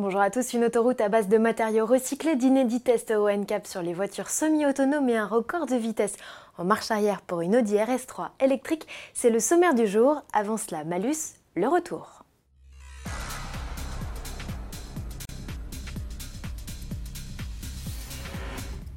Bonjour 0.00 0.20
à 0.20 0.30
tous, 0.30 0.52
une 0.52 0.62
autoroute 0.64 1.00
à 1.00 1.08
base 1.08 1.26
de 1.26 1.38
matériaux 1.38 1.84
recyclés, 1.84 2.36
d'inédits 2.36 2.82
tests 2.82 3.10
au 3.10 3.28
NCAP 3.28 3.66
sur 3.66 3.82
les 3.82 3.94
voitures 3.94 4.30
semi-autonomes 4.30 5.08
et 5.08 5.16
un 5.16 5.26
record 5.26 5.66
de 5.66 5.74
vitesse 5.74 6.14
en 6.56 6.62
marche 6.62 6.92
arrière 6.92 7.20
pour 7.20 7.40
une 7.40 7.56
Audi 7.56 7.74
RS3 7.74 8.28
électrique, 8.38 8.86
c'est 9.12 9.28
le 9.28 9.40
sommaire 9.40 9.74
du 9.74 9.88
jour. 9.88 10.22
Avant 10.32 10.56
cela, 10.56 10.84
Malus, 10.84 11.34
le 11.56 11.66
retour. 11.66 12.22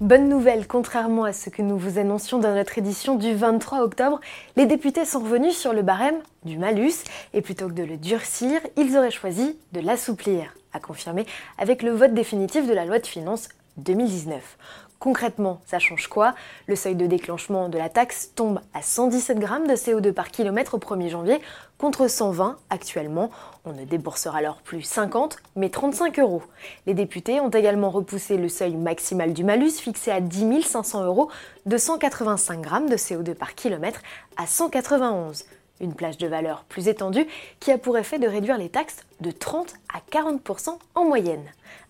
Bonne 0.01 0.29
nouvelle, 0.29 0.67
contrairement 0.67 1.23
à 1.23 1.33
ce 1.33 1.49
que 1.49 1.63
nous 1.63 1.79
vous 1.79 1.97
annoncions 1.97 2.37
dans 2.37 2.53
notre 2.53 2.77
édition 2.77 3.15
du 3.15 3.33
23 3.33 3.79
octobre, 3.79 4.19
les 4.55 4.67
députés 4.67 5.05
sont 5.05 5.21
revenus 5.21 5.57
sur 5.57 5.73
le 5.73 5.81
barème 5.81 6.19
du 6.45 6.59
malus 6.59 7.05
et 7.33 7.41
plutôt 7.41 7.69
que 7.69 7.73
de 7.73 7.83
le 7.83 7.97
durcir, 7.97 8.61
ils 8.77 8.95
auraient 8.95 9.09
choisi 9.09 9.57
de 9.73 9.79
l'assouplir, 9.79 10.53
à 10.73 10.79
confirmer 10.79 11.25
avec 11.57 11.83
le 11.83 11.91
vote 11.91 12.13
définitif 12.13 12.67
de 12.67 12.73
la 12.73 12.85
loi 12.85 12.99
de 12.99 13.07
finances 13.07 13.49
2019. 13.77 14.57
Concrètement, 15.01 15.61
ça 15.65 15.79
change 15.79 16.05
quoi? 16.05 16.35
Le 16.67 16.75
seuil 16.75 16.93
de 16.93 17.07
déclenchement 17.07 17.69
de 17.69 17.77
la 17.79 17.89
taxe 17.89 18.33
tombe 18.35 18.61
à 18.75 18.83
117 18.83 19.39
grammes 19.39 19.65
de 19.65 19.73
CO2 19.73 20.13
par 20.13 20.29
kilomètre 20.29 20.75
au 20.75 20.77
1er 20.77 21.09
janvier 21.09 21.41
contre 21.79 22.07
120 22.07 22.57
actuellement. 22.69 23.31
On 23.65 23.73
ne 23.73 23.83
déboursera 23.83 24.37
alors 24.37 24.57
plus 24.57 24.83
50 24.83 25.37
mais 25.55 25.69
35 25.69 26.19
euros. 26.19 26.43
Les 26.85 26.93
députés 26.93 27.39
ont 27.39 27.49
également 27.49 27.89
repoussé 27.89 28.37
le 28.37 28.47
seuil 28.47 28.75
maximal 28.75 29.33
du 29.33 29.43
malus 29.43 29.71
fixé 29.71 30.11
à 30.11 30.21
10 30.21 30.61
500 30.61 31.03
euros 31.05 31.31
de 31.65 31.77
185 31.77 32.61
grammes 32.61 32.87
de 32.87 32.95
CO2 32.95 33.33
par 33.33 33.55
kilomètre 33.55 34.01
à 34.37 34.45
191 34.45 35.45
une 35.81 35.93
plage 35.93 36.17
de 36.17 36.27
valeur 36.27 36.63
plus 36.69 36.87
étendue 36.87 37.27
qui 37.59 37.71
a 37.71 37.77
pour 37.77 37.97
effet 37.97 38.19
de 38.19 38.27
réduire 38.27 38.57
les 38.57 38.69
taxes 38.69 38.97
de 39.19 39.31
30 39.31 39.73
à 39.93 39.99
40% 40.11 40.77
en 40.95 41.03
moyenne. 41.03 41.43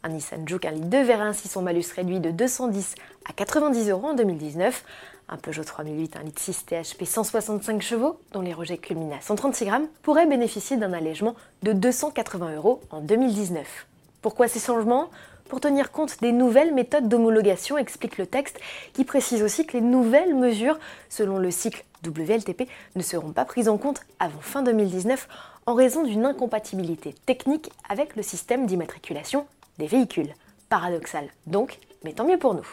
Un 0.04 0.10
Nissan 0.10 0.48
Juke 0.48 0.66
1 0.66 0.72
litre 0.72 0.88
2 0.88 1.04
verra 1.04 1.26
ainsi 1.26 1.48
son 1.48 1.62
malus 1.62 1.86
réduit 1.96 2.20
de 2.20 2.32
210 2.32 2.96
à 3.30 3.34
90 3.34 3.90
euros 3.90 4.08
en 4.08 4.14
2019. 4.14 4.84
Un 5.30 5.38
Peugeot 5.38 5.64
3008 5.64 6.18
1 6.18 6.24
litre 6.24 6.42
6 6.42 6.66
THP 6.66 7.06
165 7.06 7.82
chevaux, 7.82 8.20
dont 8.34 8.42
les 8.42 8.54
rejets 8.54 8.78
culminent 8.78 9.16
à 9.16 9.22
136 9.22 9.66
grammes, 9.66 9.88
pourrait 10.02 10.26
bénéficier 10.26 10.78
d'un 10.78 10.94
allègement 10.94 11.36
de 11.64 11.74
280 11.74 12.56
euros 12.56 12.82
en 12.90 13.00
2019. 13.00 13.88
Pourquoi 14.22 14.48
ces 14.48 14.60
changements? 14.60 15.10
Pour 15.48 15.60
tenir 15.60 15.92
compte 15.92 16.22
des 16.22 16.32
nouvelles 16.32 16.74
méthodes 16.74 17.10
d'homologation, 17.10 17.78
explique 17.78 18.18
le 18.18 18.26
texte, 18.26 18.58
qui 18.94 19.04
précise 19.04 19.44
aussi 19.44 19.66
que 19.66 19.74
les 19.74 19.82
nouvelles 19.82 20.34
mesures, 20.34 20.80
selon 21.10 21.38
le 21.40 21.52
cycle 21.52 21.84
WLTP, 22.06 22.68
ne 22.96 23.02
seront 23.02 23.32
pas 23.32 23.46
prises 23.46 23.70
en 23.70 23.78
compte 23.78 24.02
avant 24.20 24.42
fin 24.42 24.64
2019 24.64 25.28
en 25.66 25.74
raison 25.74 26.04
d'une 26.04 26.26
incompatibilité 26.26 27.14
technique 27.26 27.70
avec 27.90 28.16
le 28.16 28.24
système 28.24 28.66
d'immatriculation 28.66 29.46
des 29.78 29.88
véhicules. 29.88 30.34
Paradoxal 30.70 31.28
donc, 31.48 31.80
mais 32.04 32.14
tant 32.14 32.26
mieux 32.26 32.40
pour 32.40 32.54
nous. 32.54 32.68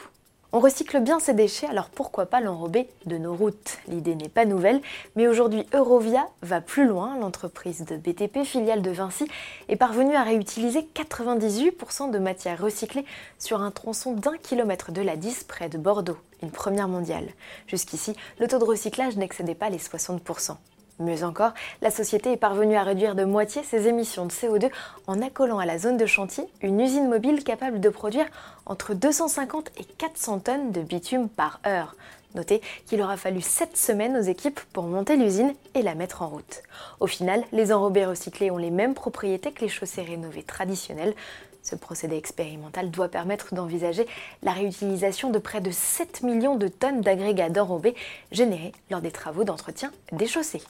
On 0.51 0.61
recycle 0.61 1.01
bien 1.01 1.21
ces 1.21 1.35
déchets, 1.35 1.67
alors 1.67 1.91
pourquoi 1.91 2.25
pas 2.25 2.41
l'enrober 2.41 2.89
de 3.05 3.19
nos 3.19 3.35
routes? 3.35 3.77
L'idée 3.87 4.15
n'est 4.15 4.31
pas 4.31 4.47
nouvelle, 4.47 4.81
mais 5.15 5.29
aujourd'hui 5.29 5.67
Eurovia 5.75 6.27
va 6.41 6.63
plus 6.63 6.87
loin. 6.87 7.19
L'entreprise 7.19 7.85
de 7.85 7.99
BTP, 7.99 8.45
filiale 8.45 8.81
de 8.81 8.91
Vinci, 8.91 9.29
est 9.69 9.77
parvenue 9.77 10.17
à 10.17 10.23
réutiliser 10.23 10.89
98% 10.95 12.11
de 12.11 12.19
matière 12.19 12.63
recyclée 12.63 13.05
sur 13.39 13.61
un 13.61 13.71
tronçon 13.71 14.15
d'un 14.15 14.39
kilomètre 14.39 14.91
de 14.91 15.03
la 15.03 15.17
10 15.17 15.45
près 15.45 15.69
de 15.69 15.77
Bordeaux, 15.77 16.17
une 16.43 16.51
première 16.51 16.89
mondiale. 16.89 17.29
Jusqu'ici, 17.67 18.17
le 18.39 18.49
taux 18.49 18.59
de 18.59 18.65
recyclage 18.65 19.19
n'excédait 19.19 19.55
pas 19.55 19.69
les 19.69 19.77
60%. 19.77 20.57
Mieux 21.01 21.23
encore, 21.23 21.53
la 21.81 21.93
société 21.93 22.33
est 22.33 22.37
parvenue 22.37 22.75
à 22.75 22.83
réduire 22.83 23.15
de 23.15 23.23
moitié 23.23 23.63
ses 23.63 23.87
émissions 23.87 24.27
de 24.27 24.33
CO2 24.33 24.69
en 25.07 25.23
accolant 25.23 25.61
à 25.61 25.67
la 25.67 25.79
zone 25.79 25.97
de 25.97 26.07
chantier 26.07 26.45
une 26.61 26.81
usine 26.81 27.09
mobile 27.09 27.45
capable 27.45 27.79
de 27.79 27.89
produire 27.89 28.27
entre 28.67 28.95
250 28.95 29.71
et 29.79 29.85
400 29.85 30.41
tonnes 30.41 30.73
de 30.73 30.81
bitume 30.81 31.29
par 31.29 31.61
heure. 31.69 31.95
Notez 32.35 32.61
qu'il 32.85 33.01
aura 33.01 33.17
fallu 33.17 33.41
7 33.41 33.77
semaines 33.77 34.17
aux 34.17 34.23
équipes 34.23 34.59
pour 34.73 34.85
monter 34.85 35.17
l'usine 35.17 35.55
et 35.75 35.83
la 35.83 35.95
mettre 35.95 36.23
en 36.23 36.29
route. 36.29 36.65
Au 36.99 37.07
final, 37.07 37.45
les 37.53 37.73
enrobés 37.73 38.05
recyclés 38.05 38.51
ont 38.51 38.59
les 38.59 38.71
mêmes 38.71 38.95
propriétés 38.95 39.53
que 39.53 39.61
les 39.61 39.69
chaussées 39.69 40.03
rénovées 40.03 40.43
traditionnelles. 40.43 41.15
Ce 41.63 41.77
procédé 41.77 42.17
expérimental 42.17 42.91
doit 42.91 43.09
permettre 43.09 43.55
d'envisager 43.55 44.05
la 44.43 44.51
réutilisation 44.51 45.31
de 45.31 45.39
près 45.39 45.61
de 45.61 45.71
7 45.71 46.25
millions 46.25 46.57
de 46.57 46.67
tonnes 46.67 47.03
d'agrégats 47.03 47.51
d'enrobés 47.51 47.95
générés 48.33 48.73
lors 48.91 49.01
des 49.01 49.13
travaux 49.13 49.45
d'entretien 49.45 49.93
des 50.11 50.27
chaussées. 50.27 50.63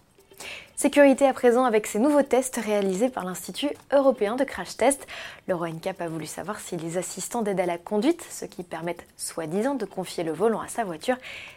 Sécurité 0.76 1.26
à 1.26 1.32
présent 1.32 1.64
avec 1.64 1.88
ces 1.88 1.98
nouveaux 1.98 2.22
tests 2.22 2.56
réalisés 2.56 3.08
par 3.08 3.24
l'Institut 3.24 3.70
européen 3.92 4.36
de 4.36 4.44
crash 4.44 4.76
test. 4.76 5.08
Le 5.48 5.56
RONCAP 5.56 6.00
a 6.00 6.06
voulu 6.06 6.26
savoir 6.26 6.60
si 6.60 6.76
les 6.76 6.98
assistants 6.98 7.42
d'aide 7.42 7.58
à 7.58 7.66
la 7.66 7.78
conduite, 7.78 8.24
ceux 8.30 8.46
qui 8.46 8.62
permettent 8.62 9.04
soi-disant 9.16 9.74
de 9.74 9.84
confier 9.84 10.22
le 10.22 10.30
volant 10.30 10.60
à 10.60 10.68
sa 10.68 10.84
voiture, 10.84 11.16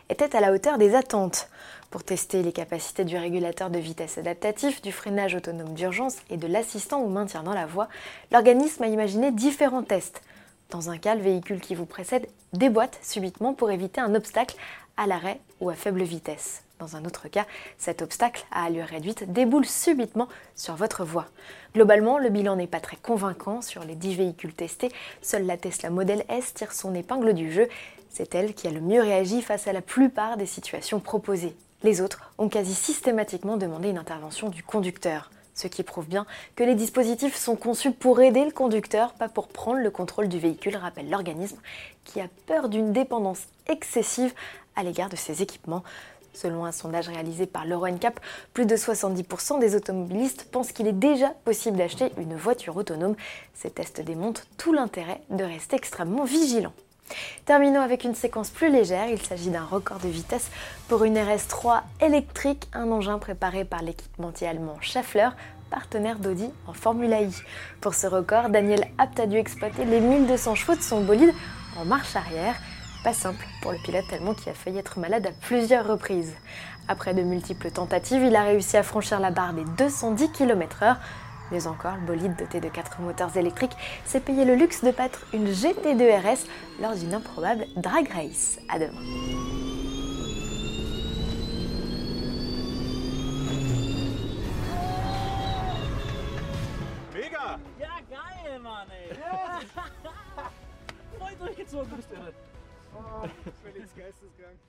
étaient 0.09 0.35
à 0.35 0.39
la 0.39 0.51
hauteur 0.51 0.79
des 0.79 0.95
attentes. 0.95 1.49
Pour 1.91 2.03
tester 2.03 2.41
les 2.41 2.51
capacités 2.51 3.05
du 3.05 3.15
régulateur 3.15 3.69
de 3.69 3.77
vitesse 3.77 4.17
adaptatif, 4.17 4.81
du 4.81 4.91
freinage 4.91 5.35
autonome 5.35 5.75
d'urgence 5.75 6.15
et 6.31 6.37
de 6.37 6.47
l'assistant 6.47 7.01
au 7.01 7.07
maintien 7.07 7.43
dans 7.43 7.53
la 7.53 7.67
voie, 7.67 7.89
l'organisme 8.31 8.81
a 8.81 8.87
imaginé 8.87 9.31
différents 9.31 9.83
tests. 9.83 10.23
Dans 10.71 10.89
un 10.89 10.97
cas, 10.97 11.15
le 11.15 11.21
véhicule 11.21 11.59
qui 11.59 11.75
vous 11.75 11.85
précède 11.85 12.27
déboîte 12.53 12.97
subitement 13.03 13.53
pour 13.53 13.71
éviter 13.71 13.99
un 13.99 14.15
obstacle 14.15 14.55
à 14.97 15.07
l'arrêt 15.07 15.39
ou 15.59 15.69
à 15.69 15.75
faible 15.75 16.03
vitesse. 16.03 16.63
Dans 16.79 16.95
un 16.95 17.05
autre 17.05 17.27
cas, 17.27 17.45
cet 17.77 18.01
obstacle 18.01 18.43
à 18.51 18.65
allure 18.65 18.85
réduite 18.85 19.31
déboule 19.31 19.65
subitement 19.65 20.27
sur 20.55 20.75
votre 20.75 21.05
voie. 21.05 21.27
Globalement, 21.75 22.17
le 22.17 22.29
bilan 22.29 22.55
n'est 22.55 22.65
pas 22.65 22.79
très 22.79 22.97
convaincant 22.97 23.61
sur 23.61 23.83
les 23.83 23.93
10 23.93 24.15
véhicules 24.15 24.53
testés. 24.53 24.91
Seule 25.21 25.45
la 25.45 25.57
Tesla 25.57 25.91
Model 25.91 26.25
S 26.27 26.55
tire 26.55 26.73
son 26.73 26.95
épingle 26.95 27.33
du 27.33 27.51
jeu. 27.51 27.69
C'est 28.09 28.33
elle 28.33 28.55
qui 28.55 28.67
a 28.67 28.71
le 28.71 28.81
mieux 28.81 29.01
réagi 29.01 29.43
face 29.43 29.67
à 29.67 29.73
la 29.73 29.81
plupart 29.81 30.37
des 30.37 30.47
situations 30.47 30.99
proposées. 30.99 31.55
Les 31.83 32.01
autres 32.01 32.33
ont 32.39 32.49
quasi 32.49 32.73
systématiquement 32.73 33.57
demandé 33.57 33.89
une 33.89 33.99
intervention 33.99 34.49
du 34.49 34.63
conducteur. 34.63 35.29
Ce 35.53 35.67
qui 35.67 35.83
prouve 35.83 36.07
bien 36.07 36.25
que 36.55 36.63
les 36.63 36.75
dispositifs 36.75 37.35
sont 37.35 37.55
conçus 37.55 37.91
pour 37.91 38.21
aider 38.21 38.45
le 38.45 38.51
conducteur, 38.51 39.13
pas 39.13 39.29
pour 39.29 39.47
prendre 39.47 39.79
le 39.79 39.91
contrôle 39.91 40.27
du 40.27 40.39
véhicule, 40.39 40.75
rappelle 40.75 41.09
l'organisme, 41.09 41.59
qui 42.05 42.21
a 42.21 42.27
peur 42.47 42.69
d'une 42.69 42.93
dépendance 42.93 43.43
excessive 43.67 44.33
à 44.75 44.83
l'égard 44.83 45.09
de 45.09 45.15
ses 45.15 45.41
équipements. 45.41 45.83
Selon 46.33 46.63
un 46.63 46.71
sondage 46.71 47.09
réalisé 47.09 47.45
par 47.45 47.65
l'Euro-NCAP, 47.65 48.19
plus 48.53 48.65
de 48.65 48.75
70% 48.75 49.59
des 49.59 49.75
automobilistes 49.75 50.45
pensent 50.49 50.71
qu'il 50.71 50.87
est 50.87 50.93
déjà 50.93 51.29
possible 51.43 51.77
d'acheter 51.77 52.11
une 52.17 52.35
voiture 52.35 52.77
autonome. 52.77 53.15
Ces 53.53 53.69
tests 53.69 53.99
démontrent 53.99 54.47
tout 54.57 54.71
l'intérêt 54.71 55.21
de 55.29 55.43
rester 55.43 55.75
extrêmement 55.75 56.23
vigilant. 56.23 56.73
Terminons 57.45 57.81
avec 57.81 58.03
une 58.03 58.13
séquence 58.13 58.51
plus 58.51 58.71
légère. 58.71 59.07
Il 59.09 59.19
s'agit 59.19 59.49
d'un 59.49 59.65
record 59.65 59.97
de 59.97 60.07
vitesse 60.07 60.51
pour 60.87 61.03
une 61.03 61.17
RS3 61.17 61.81
électrique, 61.99 62.67
un 62.71 62.91
engin 62.91 63.17
préparé 63.17 63.65
par 63.65 63.81
l'équipementier 63.81 64.47
allemand 64.47 64.77
Schaeffler, 64.79 65.29
partenaire 65.71 66.19
d'Audi 66.19 66.49
en 66.67 66.73
Formula 66.73 67.21
I. 67.21 67.33
Pour 67.81 67.95
ce 67.95 68.05
record, 68.05 68.49
Daniel 68.49 68.85
Apt 68.99 69.19
a 69.19 69.25
dû 69.25 69.37
exploiter 69.37 69.85
les 69.85 69.99
1200 69.99 70.53
chevaux 70.53 70.75
de 70.75 70.81
son 70.81 71.01
bolide 71.01 71.33
en 71.79 71.85
marche 71.85 72.15
arrière. 72.15 72.55
Pas 73.03 73.13
simple 73.13 73.43
pour 73.63 73.71
le 73.71 73.79
pilote 73.79 74.05
tellement 74.07 74.35
qu'il 74.35 74.51
a 74.51 74.53
failli 74.53 74.77
être 74.77 74.99
malade 74.99 75.25
à 75.25 75.31
plusieurs 75.31 75.87
reprises. 75.87 76.35
Après 76.87 77.15
de 77.15 77.23
multiples 77.23 77.71
tentatives, 77.71 78.21
il 78.21 78.35
a 78.35 78.43
réussi 78.43 78.77
à 78.77 78.83
franchir 78.83 79.19
la 79.19 79.31
barre 79.31 79.53
des 79.53 79.65
210 79.79 80.31
km/h. 80.31 80.97
Mais 81.51 81.67
encore, 81.67 81.95
le 81.95 82.01
bolide 82.01 82.35
doté 82.37 82.61
de 82.61 82.69
4 82.69 83.01
moteurs 83.01 83.35
électriques 83.35 83.75
s'est 84.05 84.21
payé 84.21 84.45
le 84.45 84.55
luxe 84.55 84.83
de 84.83 84.91
battre 84.91 85.25
une 85.33 85.47
GT2 85.47 86.19
RS 86.19 86.47
lors 86.81 86.95
d'une 86.95 87.13
improbable 87.13 87.65
drag 87.75 88.07
race. 88.07 88.59
À 88.69 88.79
demain. 88.79 89.01
Ja, 97.79 97.87
geil, 98.09 98.59
Mann, 98.61 98.87
ey. 98.91 99.15
Voll 101.19 101.35
durchgezogen 101.39 101.95
bist 101.95 102.09
du. 102.11 102.15
Oh, 102.95 103.27
völlig 103.63 103.89
geisteskrank. 103.95 104.59